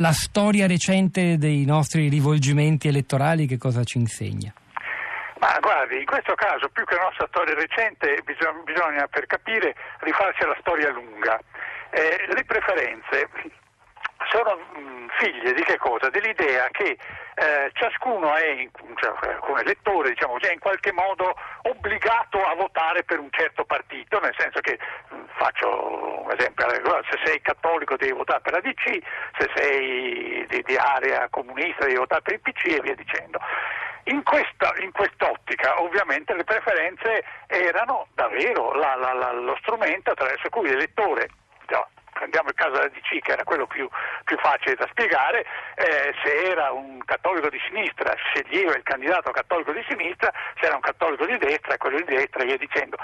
la 0.00 0.12
storia 0.12 0.66
recente 0.66 1.36
dei 1.36 1.64
nostri 1.66 2.08
rivolgimenti 2.08 2.88
elettorali 2.88 3.46
che 3.46 3.58
cosa 3.58 3.84
ci 3.84 3.98
insegna? 3.98 4.52
Ma 5.38 5.56
guardi, 5.60 5.98
in 5.98 6.06
questo 6.06 6.34
caso 6.34 6.68
più 6.68 6.84
che 6.84 6.94
la 6.94 7.04
nostra 7.04 7.26
storia 7.28 7.54
recente 7.54 8.20
bisogna, 8.24 8.60
bisogna 8.64 9.06
per 9.08 9.26
capire 9.26 9.74
rifarsi 10.00 10.42
alla 10.42 10.56
storia 10.60 10.90
lunga. 10.90 11.38
Eh, 11.90 12.32
le 12.32 12.44
preferenze 12.44 13.28
sono 14.30 14.56
mh, 14.56 15.08
figlie 15.18 15.52
di 15.52 15.62
che 15.62 15.76
cosa? 15.76 16.08
Dell'idea 16.08 16.68
che 16.70 16.96
eh, 17.34 17.70
ciascuno 17.74 18.34
è, 18.34 18.68
cioè, 18.96 19.36
come 19.40 19.60
elettore, 19.60 20.10
diciamo 20.10 20.38
è 20.38 20.52
in 20.52 20.58
qualche 20.58 20.92
modo 20.92 21.34
obbligato 21.62 22.42
a 22.42 22.54
votare 22.54 23.02
per 23.04 23.18
un 23.18 23.28
certo 23.30 23.64
partito, 23.64 24.20
nel 24.20 24.34
senso 24.38 24.60
che, 24.60 24.78
mh, 25.08 25.16
faccio 25.36 26.22
un 26.24 26.32
esempio, 26.36 26.66
se 27.10 27.18
sei 27.24 27.40
cattolico 27.40 27.96
devi 27.96 28.12
votare 28.12 28.40
per 28.40 28.52
la 28.52 28.60
DC, 28.60 28.98
se 29.38 29.50
sei 29.54 30.46
di, 30.48 30.62
di 30.62 30.76
area 30.76 31.28
comunista 31.28 31.84
devi 31.84 31.98
votare 31.98 32.22
per 32.22 32.34
il 32.34 32.40
PC 32.40 32.66
e 32.66 32.80
via 32.80 32.94
dicendo. 32.94 33.38
In, 34.04 34.22
questa, 34.22 34.72
in, 34.78 34.92
quest'ottica 34.92 35.80
ovviamente 35.80 36.34
le 36.34 36.44
preferenze 36.44 37.22
erano 37.46 38.08
davvero 38.14 38.72
la, 38.72 38.94
la, 38.96 39.12
la, 39.12 39.32
lo 39.32 39.56
strumento 39.60 40.10
attraverso 40.10 40.48
cui 40.48 40.68
l'elettore 40.68 41.28
prendiamo 42.20 42.50
il 42.50 42.54
caso 42.54 42.72
della 42.72 42.88
DC 42.88 43.20
che 43.22 43.32
era 43.32 43.44
quello 43.44 43.66
più, 43.66 43.88
più 44.24 44.36
facile 44.38 44.74
da 44.74 44.86
spiegare, 44.90 45.46
eh, 45.74 46.14
se 46.22 46.50
era 46.50 46.70
un 46.70 47.02
cattolico 47.02 47.48
di 47.48 47.58
sinistra 47.66 48.14
sceglieva 48.14 48.76
il 48.76 48.82
candidato 48.82 49.30
cattolico 49.30 49.72
di 49.72 49.82
sinistra, 49.88 50.30
se 50.58 50.66
era 50.66 50.74
un 50.74 50.82
cattolico 50.82 51.24
di 51.24 51.38
destra 51.38 51.78
quello 51.78 51.96
di 51.96 52.04
destra 52.04 52.42
e 52.42 52.46
via 52.46 52.58
dicendo. 52.58 52.98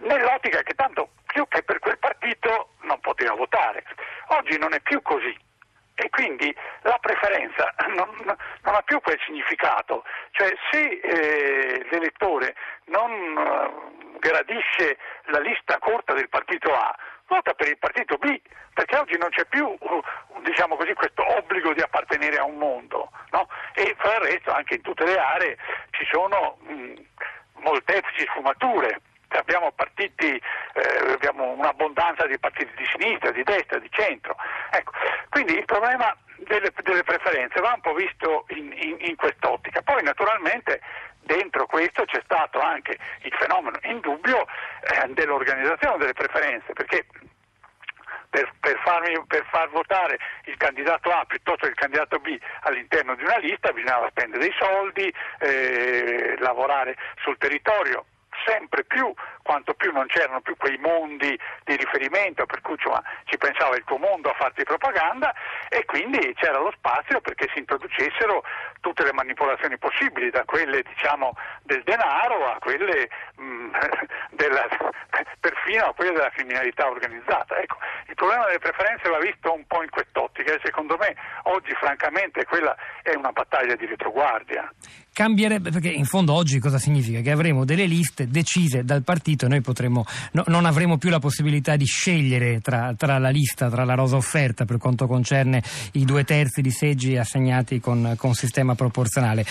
Nell'ottica 0.00 0.62
che 0.62 0.74
tanto 0.74 1.08
più 1.26 1.46
che 1.48 1.62
per 1.62 1.78
quel 1.78 1.98
partito 1.98 2.74
non 2.82 3.00
poteva 3.00 3.34
votare. 3.34 3.84
Oggi 4.28 4.58
non 4.58 4.74
è 4.74 4.80
più 4.80 5.00
così 5.00 5.34
e 5.94 6.08
quindi 6.10 6.54
la 6.82 6.98
preferenza 7.00 7.74
non, 7.96 8.08
non, 8.24 8.74
ha 8.74 8.82
più 8.82 9.00
quel 9.00 9.18
significato, 9.24 10.04
cioè 10.32 10.52
se 10.70 11.00
eh, 11.02 11.86
l'elettore 11.90 12.54
non 12.86 13.10
uh, 13.10 14.18
gradisce 14.18 14.98
la 15.26 15.40
lista 15.40 15.78
corta 15.78 16.14
del 16.14 16.28
partito 16.28 16.72
A, 16.74 16.94
vota 17.30 17.54
per 17.54 17.68
il 17.68 17.78
partito 17.78 18.16
B, 18.16 18.40
perché 18.74 18.96
oggi 18.96 19.16
non 19.16 19.30
c'è 19.30 19.44
più 19.46 19.72
diciamo 20.42 20.76
così, 20.76 20.92
questo 20.94 21.24
obbligo 21.38 21.72
di 21.72 21.80
appartenere 21.80 22.36
a 22.36 22.44
un 22.44 22.58
mondo 22.58 23.10
no? 23.30 23.48
e 23.74 23.94
fra 23.98 24.16
il 24.16 24.32
resto 24.32 24.50
anche 24.50 24.74
in 24.74 24.82
tutte 24.82 25.04
le 25.04 25.16
aree 25.16 25.56
ci 25.90 26.04
sono 26.10 26.58
mh, 26.60 26.94
molteplici 27.62 28.26
sfumature 28.26 29.00
abbiamo 29.28 29.70
partiti, 29.72 30.26
eh, 30.26 31.12
abbiamo 31.12 31.52
un'abbondanza 31.52 32.26
di 32.26 32.36
partiti 32.36 32.72
di 32.76 32.84
sinistra, 32.86 33.30
di 33.30 33.44
destra, 33.44 33.78
di 33.78 33.88
centro. 33.90 34.34
Ecco, 34.72 34.90
quindi 35.28 35.56
il 35.56 35.64
problema 35.66 36.12
delle, 36.38 36.72
delle, 36.82 37.04
preferenze 37.04 37.60
va 37.60 37.72
un 37.74 37.80
po' 37.80 37.94
visto 37.94 38.46
in, 38.48 38.72
in, 38.74 38.96
in 38.98 39.14
quest'ottica. 39.14 39.82
Poi 39.82 40.02
naturalmente 40.02 40.80
dentro 41.22 41.66
questo 41.66 42.04
c'è 42.04 42.20
stato 42.24 42.60
anche 42.60 42.98
il 43.22 43.32
fenomeno 43.38 43.78
indubbio 43.82 44.46
eh, 44.82 45.08
dell'organizzazione 45.08 45.98
delle 45.98 46.12
preferenze, 46.12 46.72
perché 46.72 47.06
per, 48.30 48.52
per, 48.60 48.78
farmi, 48.84 49.24
per, 49.26 49.44
far 49.50 49.68
votare 49.70 50.18
il 50.44 50.56
candidato 50.56 51.10
A 51.10 51.24
piuttosto 51.26 51.66
che 51.66 51.72
il 51.72 51.74
candidato 51.74 52.18
B 52.18 52.38
all'interno 52.62 53.14
di 53.16 53.24
una 53.24 53.38
lista 53.38 53.72
bisognava 53.72 54.08
spendere 54.10 54.42
dei 54.42 54.54
soldi, 54.56 55.12
eh, 55.40 56.36
lavorare 56.38 56.96
sul 57.22 57.36
territorio 57.38 58.04
sempre 58.44 58.84
più, 58.84 59.12
quanto 59.42 59.74
più 59.74 59.92
non 59.92 60.06
c'erano 60.06 60.40
più 60.40 60.56
quei 60.56 60.78
mondi 60.78 61.38
di 61.64 61.76
riferimento 61.76 62.46
per 62.46 62.60
cui 62.60 62.74
insomma, 62.74 63.02
ci 63.24 63.36
pensava 63.36 63.76
il 63.76 63.84
tuo 63.84 63.98
mondo 63.98 64.30
a 64.30 64.34
farti 64.34 64.62
propaganda 64.64 65.34
e 65.68 65.84
quindi 65.84 66.34
c'era 66.34 66.58
lo 66.58 66.72
spazio 66.76 67.20
perché 67.20 67.48
si 67.52 67.58
introducessero 67.58 68.42
tutte 68.80 69.04
le 69.04 69.12
manipolazioni 69.12 69.78
possibili, 69.78 70.30
da 70.30 70.44
quelle 70.44 70.82
diciamo, 70.82 71.34
del 71.62 71.82
denaro 71.82 72.50
a 72.50 72.58
quelle 72.58 73.08
mh, 73.36 73.42
mm, 73.42 73.74
della, 74.30 74.66
perfino 75.40 75.86
a 75.86 75.94
quelle 75.94 76.12
della 76.12 76.30
criminalità 76.30 76.88
organizzata. 76.88 77.56
Ecco, 77.58 77.78
il 78.06 78.14
problema 78.14 78.46
delle 78.46 78.58
preferenze 78.58 79.08
va 79.08 79.18
visto 79.18 79.52
un 79.52 79.66
po' 79.66 79.82
in 79.82 79.90
quest'ottica 79.90 80.54
e 80.54 80.60
secondo 80.62 80.96
me 80.98 81.14
oggi 81.44 81.72
francamente 81.74 82.44
quella 82.44 82.76
è 83.02 83.14
una 83.14 83.32
battaglia 83.32 83.74
di 83.74 83.86
retroguardia. 83.86 84.70
Cambierebbe, 85.20 85.70
perché 85.70 85.90
in 85.90 86.06
fondo 86.06 86.32
oggi 86.32 86.58
cosa 86.60 86.78
significa? 86.78 87.20
Che 87.20 87.30
avremo 87.30 87.66
delle 87.66 87.84
liste 87.84 88.28
decise 88.28 88.84
dal 88.84 89.02
partito 89.02 89.44
e 89.44 89.48
noi 89.50 89.60
potremo, 89.60 90.06
no, 90.32 90.44
non 90.46 90.64
avremo 90.64 90.96
più 90.96 91.10
la 91.10 91.18
possibilità 91.18 91.76
di 91.76 91.84
scegliere 91.84 92.62
tra, 92.62 92.94
tra, 92.96 93.18
la 93.18 93.28
lista, 93.28 93.68
tra 93.68 93.84
la 93.84 93.92
rosa 93.92 94.16
offerta 94.16 94.64
per 94.64 94.78
quanto 94.78 95.06
concerne 95.06 95.62
i 95.92 96.06
due 96.06 96.24
terzi 96.24 96.62
di 96.62 96.70
seggi 96.70 97.18
assegnati 97.18 97.80
con, 97.80 98.14
con 98.16 98.32
sistema 98.32 98.74
proporzionale. 98.74 99.44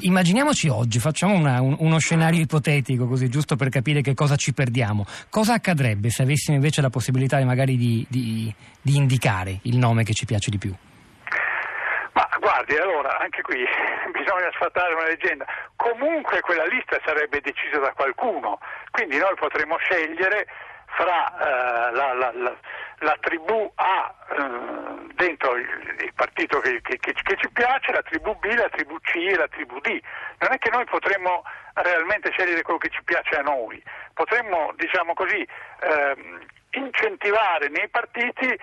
Immaginiamoci 0.00 0.68
oggi, 0.68 0.98
facciamo 0.98 1.34
una, 1.34 1.62
un, 1.62 1.76
uno 1.78 1.96
scenario 1.96 2.42
ipotetico 2.42 3.06
così, 3.06 3.30
giusto 3.30 3.56
per 3.56 3.70
capire 3.70 4.02
che 4.02 4.12
cosa 4.12 4.36
ci 4.36 4.52
perdiamo. 4.52 5.06
Cosa 5.30 5.54
accadrebbe 5.54 6.10
se 6.10 6.24
avessimo 6.24 6.56
invece 6.56 6.82
la 6.82 6.90
possibilità 6.90 7.42
magari 7.42 7.78
di, 7.78 8.04
di, 8.06 8.54
di 8.82 8.96
indicare 8.96 9.60
il 9.62 9.78
nome 9.78 10.04
che 10.04 10.12
ci 10.12 10.26
piace 10.26 10.50
di 10.50 10.58
più? 10.58 10.74
Ma 12.64 12.72
guardi, 12.72 12.76
allora 12.76 13.18
anche 13.18 13.42
qui 13.42 13.62
bisogna 14.12 14.50
sfatare 14.52 14.94
una 14.94 15.06
leggenda. 15.06 15.44
Comunque 15.76 16.40
quella 16.40 16.64
lista 16.64 16.98
sarebbe 17.04 17.40
decisa 17.40 17.78
da 17.78 17.92
qualcuno, 17.92 18.58
quindi 18.90 19.18
noi 19.18 19.34
potremmo 19.34 19.76
scegliere 19.78 20.46
fra 20.86 21.34
uh, 21.36 21.94
la, 21.94 22.12
la, 22.14 22.32
la, 22.32 22.56
la, 22.98 23.16
tribù 23.20 23.70
A 23.74 24.14
uh, 24.38 25.12
dentro 25.14 25.56
il, 25.56 25.96
il 26.00 26.12
partito 26.14 26.60
che, 26.60 26.80
che, 26.80 26.98
che, 26.98 27.36
ci 27.36 27.50
piace, 27.52 27.92
la 27.92 28.02
tribù 28.02 28.34
B, 28.38 28.44
la 28.54 28.68
tribù 28.68 28.98
C 29.00 29.16
e 29.16 29.36
la 29.36 29.48
tribù 29.48 29.80
D. 29.80 30.00
Non 30.38 30.52
è 30.52 30.58
che 30.58 30.70
noi 30.70 30.84
potremmo 30.84 31.42
realmente 31.74 32.30
scegliere 32.30 32.62
quello 32.62 32.78
che 32.78 32.90
ci 32.90 33.02
piace 33.02 33.36
a 33.36 33.42
noi, 33.42 33.82
potremmo, 34.14 34.72
diciamo 34.76 35.12
così, 35.14 35.46
uh, 35.80 36.38
incentivare 36.78 37.68
nei 37.68 37.88
partiti 37.88 38.46
eh, 38.46 38.58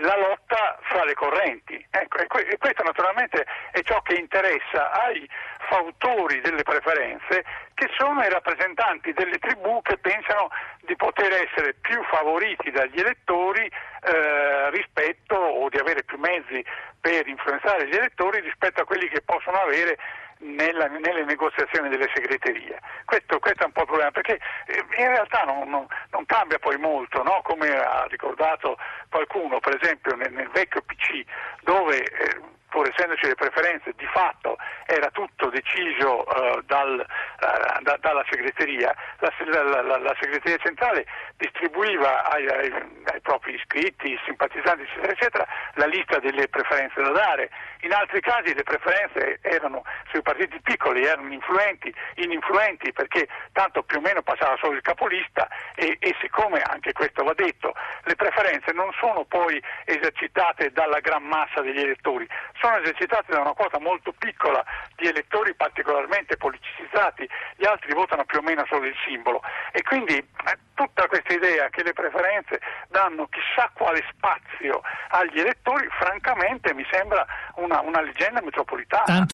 la 0.00 0.16
lotta 0.16 0.78
fra 0.82 1.04
le 1.04 1.14
correnti. 1.14 1.84
Ecco, 1.90 2.18
e, 2.18 2.26
e, 2.48 2.58
questo 2.58 2.82
naturalmente 2.82 3.46
è 3.70 3.80
ciò 3.82 4.00
che 4.02 4.14
interessa 4.14 4.90
ai 4.92 5.28
fautori 5.68 6.40
delle 6.40 6.62
preferenze, 6.62 7.44
che 7.74 7.88
sono 7.96 8.22
i 8.22 8.28
rappresentanti 8.28 9.12
delle 9.12 9.38
tribù 9.38 9.80
che 9.82 9.98
pensano 9.98 10.50
di 10.82 10.96
poter 10.96 11.32
essere 11.32 11.74
più 11.74 12.02
favoriti 12.04 12.70
dagli 12.70 12.98
elettori 12.98 13.66
eh, 13.66 14.70
rispetto 14.70 15.34
o 15.34 15.68
di 15.68 15.78
avere 15.78 16.02
più 16.04 16.18
mezzi 16.18 16.64
per 17.00 17.26
influenzare 17.26 17.86
gli 17.86 17.94
elettori 17.94 18.40
rispetto 18.40 18.82
a 18.82 18.84
quelli 18.84 19.08
che 19.08 19.22
possono 19.22 19.60
avere 19.60 19.96
nella, 20.38 20.86
nelle 20.86 21.24
negoziazioni 21.24 21.88
delle 21.88 22.10
segreterie. 22.14 22.78
Questo, 23.04 23.38
questo, 23.38 23.62
è 23.62 23.66
un 23.66 23.72
po' 23.72 23.80
il 23.80 23.86
problema, 23.86 24.10
perché 24.10 24.40
eh, 24.66 24.84
in 24.98 25.08
realtà 25.08 25.42
non, 25.44 25.68
non, 25.68 25.86
non 26.10 26.26
cambia 26.26 26.58
poi 26.58 26.76
molto, 26.76 27.22
no? 27.22 27.40
come 27.42 27.68
ha 27.68 28.06
ricordato 28.08 28.76
qualcuno, 29.08 29.60
per 29.60 29.78
esempio 29.80 30.14
nel, 30.14 30.32
nel 30.32 30.48
vecchio 30.48 30.82
PC, 30.82 31.24
dove 31.62 32.02
eh, 32.02 32.56
pur 32.78 32.88
essendoci 32.88 33.26
le 33.26 33.34
preferenze, 33.34 33.92
di 33.96 34.06
fatto 34.06 34.56
era 34.86 35.10
tutto 35.10 35.50
deciso 35.50 36.22
uh, 36.22 36.62
dal, 36.62 37.04
uh, 37.04 37.82
da, 37.82 37.96
dalla 37.98 38.24
segreteria, 38.30 38.94
la, 39.18 39.32
la, 39.46 39.82
la, 39.82 39.98
la, 39.98 40.16
segreteria 40.20 40.58
centrale 40.58 41.04
distribuiva 41.38 42.30
ai, 42.30 42.46
ai, 42.46 42.72
ai, 43.12 43.20
propri 43.20 43.54
iscritti, 43.54 44.16
simpatizzanti, 44.24 44.82
eccetera, 44.82 45.12
eccetera, 45.12 45.46
la 45.74 45.86
lista 45.86 46.20
delle 46.20 46.46
preferenze 46.46 47.02
da 47.02 47.10
dare. 47.10 47.50
In 47.80 47.92
altri 47.92 48.20
casi 48.20 48.54
le 48.54 48.62
preferenze 48.62 49.40
erano 49.42 49.82
sui 50.10 50.22
partiti 50.22 50.60
piccoli, 50.60 51.04
erano 51.04 51.32
influenti, 51.32 51.92
ininfluenti, 52.14 52.92
perché 52.92 53.26
tanto 53.52 53.82
più 53.82 53.98
o 53.98 54.00
meno 54.00 54.22
passava 54.22 54.56
solo 54.60 54.74
il 54.74 54.82
capolista 54.82 55.48
e, 55.74 55.96
e 55.98 56.14
siccome, 56.20 56.60
anche 56.60 56.92
questo 56.92 57.24
va 57.24 57.34
detto, 57.34 57.74
le 58.04 58.14
preferenze 58.14 58.70
non 58.72 58.90
sono 59.00 59.24
poi 59.24 59.60
esercitate 59.84 60.70
dalla 60.70 61.00
gran 61.00 61.24
massa 61.24 61.60
degli 61.60 61.80
elettori, 61.80 62.26
sono 62.60 62.67
esercitate 62.76 63.32
da 63.32 63.40
una 63.40 63.52
quota 63.52 63.78
molto 63.78 64.12
piccola 64.12 64.64
di 64.96 65.06
elettori 65.06 65.54
particolarmente 65.54 66.36
politicizzati, 66.36 67.28
gli 67.56 67.64
altri 67.64 67.94
votano 67.94 68.24
più 68.24 68.38
o 68.38 68.42
meno 68.42 68.64
solo 68.68 68.86
il 68.86 68.94
simbolo 69.06 69.42
e 69.72 69.82
quindi 69.82 70.16
eh, 70.16 70.58
tutta 70.74 71.06
questa 71.06 71.32
idea 71.32 71.68
che 71.70 71.82
le 71.82 71.92
preferenze 71.92 72.60
danno 72.88 73.26
chissà 73.26 73.70
quale 73.74 74.04
spazio 74.10 74.82
agli 75.08 75.40
elettori, 75.40 75.88
francamente 75.98 76.74
mi 76.74 76.86
sembra 76.90 77.26
una, 77.56 77.80
una 77.80 78.00
leggenda 78.00 78.40
metropolitana. 78.42 79.26